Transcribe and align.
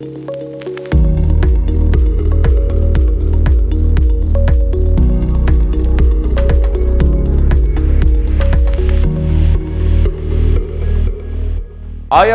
آیا 0.00 0.06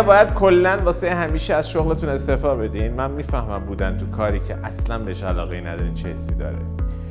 باید 0.03 0.33
کلا 0.33 0.77
واسه 0.85 1.09
همیشه 1.13 1.53
از 1.53 1.69
شغلتون 1.69 2.09
استعفا 2.09 2.55
بدین؟ 2.55 2.93
من 2.93 3.11
می‌فهمم 3.11 3.65
بودن 3.65 3.97
تو 3.97 4.05
کاری 4.05 4.39
که 4.39 4.55
اصلا 4.55 4.99
بهش 4.99 5.23
علاقه 5.23 5.61
ندارین 5.61 5.93
چه 5.93 6.09
حسی 6.09 6.35
داره. 6.35 6.57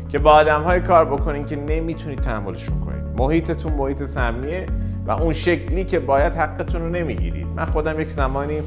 که 0.08 0.18
با 0.18 0.32
آدم 0.32 0.62
های 0.62 0.80
کار 0.80 1.04
بکنین 1.04 1.44
که 1.44 1.56
نمی‌تونید 1.56 2.20
تحملشون 2.20 2.80
کنید 2.80 3.04
محیطتون 3.16 3.72
محیط 3.72 4.02
سمیه 4.02 4.66
و 5.08 5.10
اون 5.10 5.32
شکلی 5.32 5.84
که 5.84 5.98
باید 5.98 6.32
حقتون 6.32 6.80
رو 6.80 6.88
نمی‌گیرید. 6.88 7.46
من 7.56 7.64
خودم 7.64 8.00
یک 8.00 8.10
زمانی 8.10 8.60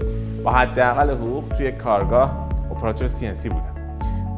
با 0.43 0.51
حداقل 0.51 1.09
حقوق 1.09 1.43
توی 1.57 1.71
کارگاه 1.71 2.49
اپراتور 2.71 3.07
سی 3.07 3.49
بودم. 3.49 3.75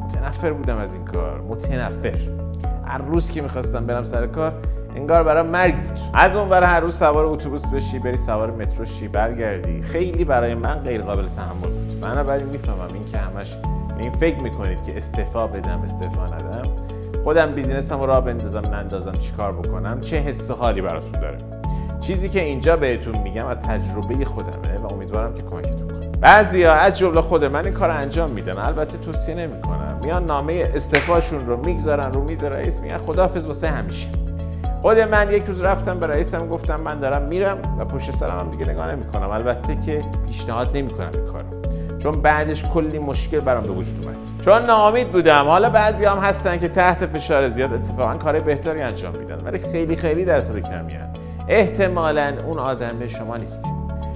متنفر 0.04 0.52
بودم 0.52 0.76
از 0.76 0.94
این 0.94 1.04
کار 1.04 1.40
متنفر. 1.40 2.18
هر 2.86 2.98
روز 2.98 3.30
که 3.30 3.42
می‌خواستم 3.42 3.86
برم 3.86 4.02
سر 4.02 4.26
کار 4.26 4.52
انگار 4.96 5.22
برای 5.22 5.42
مرگ 5.42 5.74
بود. 5.74 5.98
از 6.14 6.36
اون 6.36 6.48
برای 6.48 6.66
هر 6.66 6.80
روز 6.80 6.94
سوار 6.94 7.26
اتوبوس 7.26 7.66
بشی 7.66 7.98
بری 7.98 8.16
سوار 8.16 8.50
مترو 8.50 8.84
شی 8.84 9.08
برگردی. 9.08 9.82
خیلی 9.82 10.24
برای 10.24 10.54
من 10.54 10.74
غیر 10.74 11.02
قابل 11.02 11.26
تحمل 11.26 11.68
بود. 11.68 12.00
بنابراین 12.00 12.46
می‌فهمم 12.46 12.88
این 12.94 13.04
که 13.04 13.18
همش 13.18 13.58
این 13.98 14.12
فکر 14.12 14.42
می‌کنید 14.42 14.82
که 14.82 14.96
استعفا 14.96 15.46
بدم 15.46 15.80
استعفا 15.84 16.26
ندم. 16.26 16.68
خودم 17.24 17.52
بیزینسم 17.52 18.00
رو 18.00 18.06
راه 18.06 18.24
بندازم 18.24 18.66
نندازم 18.66 19.12
چیکار 19.12 19.52
بکنم. 19.52 20.00
چه 20.00 20.16
حس 20.16 20.50
حالی 20.50 20.80
براتون 20.80 21.20
داره. 21.20 21.53
چیزی 22.06 22.28
که 22.28 22.44
اینجا 22.44 22.76
بهتون 22.76 23.18
میگم 23.18 23.46
از 23.46 23.58
تجربه 23.58 24.24
خودمه 24.24 24.78
و 24.82 24.92
امیدوارم 24.92 25.34
که 25.34 25.42
کمکتون 25.42 25.88
کنه. 25.88 26.08
بعضیا 26.08 26.72
از 26.72 26.98
جمله 26.98 27.20
خود 27.20 27.44
من 27.44 27.64
این 27.64 27.74
کار 27.74 27.90
انجام 27.90 28.30
میدن. 28.30 28.58
البته 28.58 28.98
توصیه 28.98 29.34
نمی‌کنم. 29.34 29.98
میان 30.02 30.26
نامه 30.26 30.70
استعفاشون 30.74 31.46
رو 31.46 31.64
می‌گذارن 31.64 32.12
رو 32.12 32.24
میز 32.24 32.44
رئیس 32.44 32.80
میگن 32.80 32.98
خداحافظ 32.98 33.46
واسه 33.46 33.68
همیشه. 33.68 34.08
خود 34.82 34.98
من 34.98 35.30
یک 35.30 35.44
روز 35.44 35.62
رفتم 35.62 35.98
به 35.98 36.06
رئیسم 36.06 36.48
گفتم 36.48 36.80
من 36.80 37.00
دارم 37.00 37.22
میرم 37.22 37.76
و 37.78 37.84
پشت 37.84 38.10
سرم 38.10 38.38
هم 38.38 38.50
دیگه 38.50 38.64
نگاه 38.64 38.92
نمی‌کنم. 38.92 39.30
البته 39.30 39.76
که 39.76 40.04
پیشنهاد 40.26 40.76
نمی‌کنم 40.76 41.10
این 41.14 41.26
کارو. 41.26 41.63
چون 42.04 42.22
بعدش 42.22 42.64
کلی 42.64 42.98
مشکل 42.98 43.40
برام 43.40 43.62
به 43.62 43.72
وجود 43.72 44.04
اومد. 44.04 44.16
چون 44.44 44.66
ناامید 44.66 45.08
بودم. 45.08 45.44
حالا 45.44 45.70
بعضی 45.70 46.04
هم 46.04 46.18
هستن 46.18 46.58
که 46.58 46.68
تحت 46.68 47.06
فشار 47.06 47.48
زیاد 47.48 47.72
اتفاقا 47.72 48.14
کار 48.14 48.40
بهتری 48.40 48.82
انجام 48.82 49.16
میدن 49.16 49.40
ولی 49.44 49.58
خیلی 49.58 49.96
خیلی 49.96 50.24
درصد 50.24 50.58
کمیان 50.58 51.16
احتمالا 51.48 52.34
اون 52.46 52.58
آدم 52.58 53.06
شما 53.06 53.36
نیستید 53.36 53.72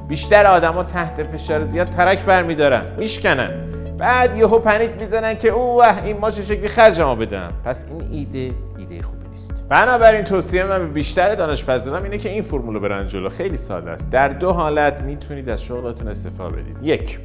بیشتر 0.08 0.46
آدما 0.46 0.84
تحت 0.84 1.22
فشار 1.22 1.64
زیاد 1.64 1.88
ترک 1.88 2.24
برمیدارن. 2.24 2.82
میشکنن. 2.98 3.50
بعد 3.98 4.36
یهو 4.36 4.58
panic 4.58 4.90
می‌زنن 4.98 5.34
که 5.34 5.48
اوه 5.48 6.04
این 6.04 6.18
ما 6.20 6.30
چه 6.30 6.42
شکلی 6.42 6.68
خرجمو 6.68 7.16
بدم. 7.16 7.52
پس 7.64 7.86
این 7.90 8.12
ایده 8.12 8.54
ایده 8.78 9.02
خوبی 9.02 9.28
نیست. 9.28 9.64
بنابراین 9.68 10.24
توصیه 10.24 10.64
من 10.64 10.78
به 10.78 10.86
بیشتر 10.86 11.34
دانشپذیران 11.34 12.04
اینه 12.04 12.18
که 12.18 12.28
این 12.28 12.42
فرمول 12.42 12.78
برن 12.78 13.06
جلو. 13.06 13.28
خیلی 13.28 13.56
ساده 13.56 13.90
است. 13.90 14.10
در 14.10 14.28
دو 14.28 14.52
حالت 14.52 15.00
می‌تونید 15.00 15.48
از 15.48 15.62
شغلتون 15.64 16.08
استعفا 16.08 16.56
بدید. 16.56 16.76
یک 16.82 17.18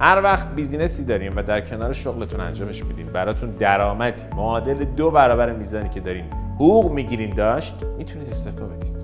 هر 0.00 0.22
وقت 0.22 0.54
business 0.54 0.98
ی 0.98 1.04
دارین 1.04 1.34
و 1.34 1.42
در 1.42 1.60
کنار 1.60 1.92
شغلتون 1.92 2.40
انجامش 2.40 2.84
میدین 2.84 3.06
براتون 3.06 3.50
درآمدی 3.50 4.24
معادل 4.36 4.84
دو 4.84 5.10
برابر 5.10 5.52
میزانی 5.52 5.88
که 5.88 6.00
دارین 6.00 6.24
حقوق 6.54 6.92
می‌گیرین 6.92 7.34
داشت 7.34 7.74
می‌تونید 7.98 8.28
استفاده 8.28 8.74
بدید. 8.74 8.96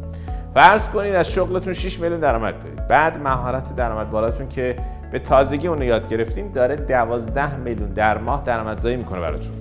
فرض 0.54 0.88
کنید 0.88 1.14
از 1.14 1.32
شغلتون 1.32 1.72
6 1.72 2.00
میلیون 2.00 2.20
درآمد 2.20 2.58
دارید. 2.58 2.88
بعد 2.88 3.18
مهارت 3.22 3.76
درآمد 3.76 4.10
بالاتون 4.10 4.48
که 4.48 4.76
به 5.12 5.18
تازگی 5.18 5.68
اون 5.68 5.82
یاد 5.82 6.08
گرفتین 6.08 6.52
داره 6.52 6.76
12 6.76 7.56
میلیون 7.56 7.88
در 7.88 8.18
ماه 8.18 8.42
درآمدزایی 8.42 8.96
می‌کنه 8.96 9.20
براتون. 9.20 9.52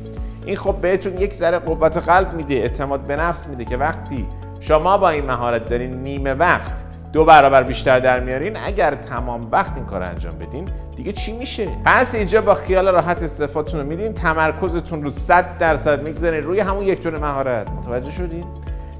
این 0.45 0.55
خب 0.55 0.75
بهتون 0.81 1.17
یک 1.17 1.33
ذره 1.33 1.59
قوت 1.59 1.97
قلب 1.97 2.33
میده 2.33 2.53
اعتماد 2.53 2.99
به 2.99 3.15
نفس 3.15 3.47
میده 3.47 3.65
که 3.65 3.77
وقتی 3.77 4.27
شما 4.59 4.97
با 4.97 5.09
این 5.09 5.25
مهارت 5.25 5.69
دارین 5.69 6.03
نیمه 6.03 6.33
وقت 6.33 6.83
دو 7.15 7.25
برابر 7.25 7.63
بیشتر 7.63 7.99
در 7.99 8.19
میارین 8.19 8.57
اگر 8.65 8.91
تمام 8.95 9.41
وقت 9.51 9.75
این 9.75 9.85
کار 9.85 10.03
انجام 10.03 10.37
بدین 10.37 10.69
دیگه 10.95 11.11
چی 11.11 11.37
میشه؟ 11.37 11.67
پس 11.85 12.15
اینجا 12.15 12.41
با 12.41 12.53
خیال 12.53 12.87
راحت 12.87 13.23
استفادتون 13.23 13.79
رو 13.79 13.85
میدین 13.85 14.13
تمرکزتون 14.13 15.03
رو 15.03 15.09
100 15.09 15.57
درصد 15.57 16.03
می‌گذارین 16.03 16.43
روی 16.43 16.59
همون 16.59 16.83
یک 16.83 17.03
تونه 17.03 17.19
مهارت. 17.19 17.69
متوجه 17.69 18.11
شدین؟ 18.11 18.45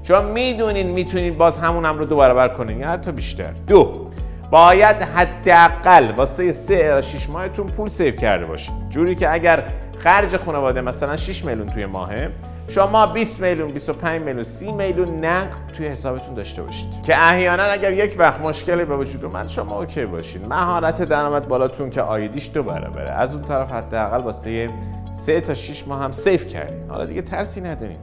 چون 0.02 0.24
می‌دونین 0.24 0.90
می‌تونین 0.90 1.38
باز 1.38 1.58
همون 1.58 1.84
هم 1.84 1.98
رو 1.98 2.04
دو 2.04 2.16
برابر 2.16 2.48
کنین 2.48 2.80
یا 2.80 2.88
حتی 2.88 3.12
بیشتر. 3.12 3.52
دو 3.66 4.08
باید 4.50 4.96
حداقل 4.96 6.10
واسه 6.10 6.52
3 6.52 6.90
تا 6.90 7.00
6 7.02 7.30
ماهتون 7.30 7.66
پول 7.66 7.88
save 7.88 8.14
کرده 8.14 8.46
باشین. 8.46 8.88
جوری 8.88 9.14
که 9.14 9.32
اگر 9.32 9.64
خرج 9.98 10.36
خانواده 10.36 10.80
مثلا 10.80 11.16
6 11.16 11.44
میلیون 11.44 11.70
توی 11.70 11.86
ماهه 11.86 12.30
شما 12.68 13.06
20 13.06 13.40
میلیون 13.40 13.72
25 13.72 14.22
میلیون 14.22 14.42
30 14.42 14.72
میلیون 14.72 15.24
نقد 15.24 15.56
توی 15.72 15.86
حسابتون 15.86 16.34
داشته 16.34 16.62
باشید. 16.62 17.02
که 17.02 17.18
احیانا 17.18 17.62
اگر 17.62 17.92
یک 17.92 18.16
وقت 18.18 18.40
مشکلی 18.40 18.84
به 18.84 18.96
وجود 18.96 19.24
اومد 19.24 19.48
شما 19.48 19.80
OK 19.80 20.06
باشین. 20.06 20.46
مهارت 20.46 21.02
درآمد 21.02 21.48
بالاتون 21.48 21.90
که 21.90 22.02
عایدیش 22.02 22.50
دو 22.54 22.62
برابره. 22.62 23.10
از 23.10 23.34
اون 23.34 23.42
طرف 23.42 23.70
حداقل 23.70 24.20
واسه 24.20 24.70
3 25.12 25.40
تا 25.40 25.54
6 25.54 25.88
ماه 25.88 26.02
هم 26.02 26.12
سیف 26.12 26.46
کردین. 26.46 26.90
حالا 26.90 27.04
دیگه 27.04 27.22
ترسی 27.22 27.60
ندارین. 27.60 27.98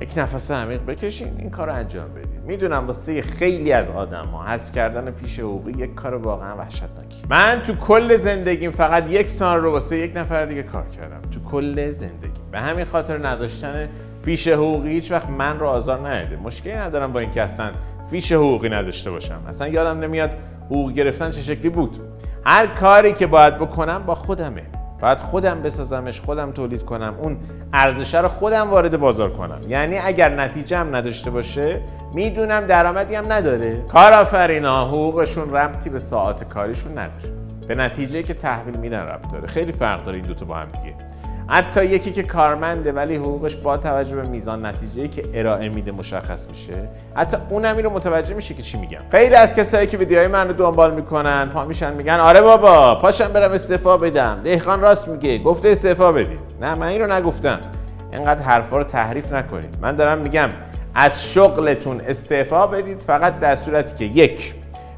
یک 0.00 0.12
نفس 0.16 0.50
عمیق 0.50 0.86
بکشین 0.86 1.36
این 1.38 1.50
کار 1.50 1.66
رو 1.66 1.74
انجام 1.74 2.08
بدین. 2.08 2.27
می‌دونم 2.48 2.86
واسه 2.86 3.22
خیلی 3.22 3.72
از 3.72 3.90
آدم 3.90 4.26
ها 4.26 4.44
حذف 4.44 4.72
کردن 4.72 5.10
فیش 5.10 5.40
حقوقی 5.40 5.72
یک 5.72 5.94
کار 5.94 6.14
واقعا 6.14 6.56
وحشتناکی. 6.56 7.22
من 7.30 7.62
تو 7.66 7.74
کل 7.74 8.16
زندگیم 8.16 8.70
فقط 8.70 9.10
یک 9.10 9.28
سال 9.28 9.60
رو 9.60 9.72
واسه 9.72 9.98
یک 9.98 10.16
نفر 10.16 10.46
دیگه 10.46 10.62
کار 10.62 10.88
کردم. 10.88 11.20
تو 11.30 11.40
کل 11.40 11.90
زندگی 11.90 12.40
به 12.52 12.60
همین 12.60 12.84
خاطر 12.84 13.26
نداشتن 13.28 13.88
فیش 14.22 14.48
حقوقی 14.48 14.88
هیچ 14.88 15.12
وقت 15.12 15.30
من 15.30 15.58
رو 15.58 15.66
آزار 15.66 16.08
نده 16.08 16.36
مشکلی 16.36 16.74
ندارم 16.74 17.12
با 17.12 17.20
اینکه 17.20 17.42
اصلا 17.42 17.70
فیش 18.10 18.32
حقوقی 18.32 18.68
نداشته 18.68 19.10
باشم. 19.10 19.40
اصلا 19.48 19.68
یادم 19.68 20.00
نمیاد 20.00 20.30
حقوق 20.66 20.92
گرفتن 20.92 21.30
چه 21.30 21.40
شکلی 21.40 21.68
بود. 21.68 21.96
هر 22.44 22.66
کاری 22.66 23.12
که 23.12 23.26
باید 23.26 23.58
بکنم 23.58 24.02
با 24.06 24.14
خودمه. 24.14 24.62
باید 25.00 25.20
خودم 25.20 25.62
بسازمش 25.62 26.20
خودم 26.20 26.52
تولید 26.52 26.84
کنم 26.84 27.14
اون 27.20 27.36
ارزش 27.72 28.14
رو 28.14 28.28
خودم 28.28 28.70
وارد 28.70 29.00
بازار 29.00 29.32
کنم. 29.32 29.60
یعنی 29.68 29.98
اگر 29.98 30.34
نتیجه 30.34 30.78
هم 30.78 30.96
نداشته 30.96 31.30
باشه 31.30 31.80
می‌دونم 32.14 32.66
درآمدی 32.66 33.14
هم 33.14 33.32
نداره. 33.32 33.82
کارآفرینا 33.88 34.86
حقوقشون 34.86 35.50
ربطی 35.50 35.90
به 35.90 35.98
ساعت 35.98 36.44
کاریشون 36.44 36.98
نداره. 36.98 37.32
به 37.68 37.74
نتیجه 37.74 38.22
که 38.22 38.34
تحویل 38.34 38.76
میدن 38.76 39.00
ربط 39.00 39.32
داره. 39.32 39.46
خیلی 39.46 39.72
فرق 39.72 40.04
داره 40.04 40.16
این 40.16 40.26
دوتا 40.26 40.44
با 40.44 40.54
هم 40.54 40.68
دیگه. 40.68 40.94
حتی 41.50 41.84
یکی 41.84 42.10
که 42.10 42.22
کارمنده 42.22 42.92
ولی 42.92 43.16
حقوقش 43.16 43.56
با 43.56 43.76
توجه 43.76 44.16
به 44.16 44.22
میزان 44.22 44.66
نتیجه 44.66 45.08
که 45.08 45.24
ارائه 45.34 45.68
میده 45.68 45.92
مشخص 45.92 46.48
میشه. 46.48 46.88
حتی 47.14 47.36
اونم 47.48 47.78
رو 47.78 47.90
متوجه 47.90 48.34
میشه 48.34 48.54
که 48.54 48.62
چی 48.62 48.78
میگم. 48.78 48.98
خیلی 49.10 49.34
از 49.34 49.54
کسایی 49.54 49.86
که 49.86 49.96
ویدیوهای 49.96 50.26
من 50.28 50.48
رو 50.48 50.52
دنبال 50.52 50.94
می‌کنن 50.94 51.48
پا 51.48 51.64
میشن 51.64 51.94
میگن 51.94 52.14
آره 52.20 52.40
بابا 52.40 52.94
پاشم 52.94 53.32
برم 53.32 53.52
استعفا 53.52 53.96
بدم. 53.96 54.40
دهخان 54.44 54.80
راست 54.80 55.08
میگه 55.08 55.38
گفته 55.38 55.68
استعفا 55.68 56.12
بدیم 56.12 56.38
نه 56.60 56.74
من 56.74 56.86
این 56.86 57.00
رو 57.00 57.12
نگفتم. 57.12 57.60
اینقدر 58.12 58.42
حرفا 58.42 58.76
رو 58.76 58.84
تحریف 58.84 59.32
نکنید. 59.32 59.78
من 59.82 59.96
دارم 59.96 60.18
میگم 60.18 60.50
از 60.94 61.32
شغلتون 61.32 62.00
استعفا 62.00 62.66
بدید 62.66 63.02
فقط 63.02 63.38
در 63.38 63.56
صورتی 63.56 63.94
که 63.96 64.04
یک 64.04 64.54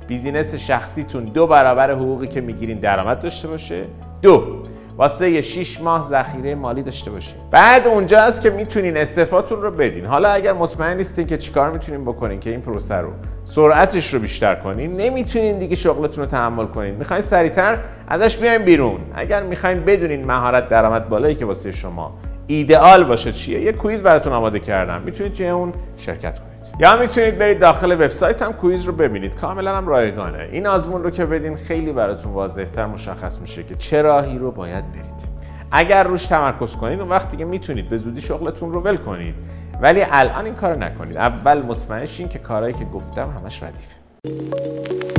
بیزینس 0.07 0.55
شخصیتون 0.55 1.25
دو 1.25 1.47
برابر 1.47 1.91
حقوقی 1.91 2.27
که 2.27 2.41
می‌گیرین 2.41 2.79
درآمد 2.79 3.21
داشته 3.21 3.49
باشه. 3.49 3.85
دو 4.23 4.63
واسه 4.97 5.41
6 5.41 5.81
ماه 5.81 6.03
ذخیره 6.03 6.55
مالی 6.55 6.83
داشته 6.83 7.11
باشین 7.11 7.41
بعد 7.51 7.87
اونجاست 7.87 8.43
که 8.43 8.51
می‌تونین 8.51 8.97
استعفاتون 8.97 9.63
رو 9.63 9.71
بدین. 9.71 10.07
حالا 10.07 10.29
اگر 10.29 10.53
مطمئن 10.53 10.97
نیستین 10.97 11.27
که 11.27 11.37
چیکار 11.37 11.71
می‌تونین 11.71 12.05
بکنین 12.05 12.41
که 12.41 12.51
این 12.51 12.61
پروسه 12.61 12.95
رو 12.95 13.11
سرعتش 13.45 14.15
رو 14.15 14.21
بیشتر 14.21 14.55
کنین 14.55 14.97
نمی‌تونین 14.97 15.59
دیگه 15.59 15.77
شغلتون 15.77 16.25
رو 16.25 16.31
تحمل 16.31 16.67
کنین. 16.67 16.95
می‌خواین 16.95 17.23
سریعتر 17.23 17.79
ازش 18.09 18.37
بیاین 18.37 18.63
بیرون. 18.63 19.01
اگر 19.15 19.43
می‌خواین 19.43 19.85
بدونین 19.85 20.25
مهارت 20.25 20.69
درآمد 20.69 21.09
بالایی 21.09 21.35
که 21.35 21.47
واسه 21.47 21.71
شما 21.71 22.15
ایدئال 22.47 23.05
باشه 23.05 23.33
چیه 23.33 23.61
یه 23.61 23.73
کویز 23.73 24.03
براتون 24.03 24.33
آماده 24.33 24.59
کردم. 24.59 25.03
می‌تونید 25.03 25.33
توی 25.33 25.49
اون 25.49 25.73
شرکت 25.97 26.39
کنید 26.39 26.50
یا 26.81 26.97
می‌تونید 26.97 27.39
برید 27.39 27.59
داخل 27.59 27.93
وبسایت 27.93 28.43
هم 28.43 28.53
کویز 28.53 28.85
رو 28.85 28.93
ببینید. 28.93 29.37
کاملا 29.37 29.77
هم 29.77 29.89
رایگانه. 29.89 30.49
این 30.53 30.67
آزمون 30.67 31.03
رو 31.03 31.11
که 31.11 31.27
بدین 31.27 31.57
خیلی 31.57 31.93
براتون 31.93 32.33
واضحتر 32.33 32.87
مشخص 32.87 33.41
میشه 33.41 33.63
که 33.63 33.77
چه 33.77 34.03
راهی 34.03 34.39
رو 34.39 34.51
باید 34.51 34.93
برید. 34.93 35.29
اگر 35.73 36.05
روش 36.05 36.27
تمرکز 36.27 36.77
کنید 36.77 37.01
اون 37.01 37.09
وقت 37.09 37.31
دیگه 37.31 37.45
می‌تونید 37.45 37.91
به 37.91 37.97
زودی 37.97 38.21
شغلتون 38.21 38.73
رو 38.73 38.81
ول 38.81 38.97
کنید. 38.97 39.35
ولی 39.83 40.03
الان 40.11 40.45
این 40.45 40.55
کارو 40.55 40.79
نکنید. 40.79 41.17
اول 41.17 41.63
مطمئن 41.63 42.05
شین 42.05 42.29
که 42.29 42.39
کارهایی 42.39 42.75
که 42.75 42.85
گفتم 42.85 43.31
همش 43.31 43.63
ردیفه. 43.63 45.10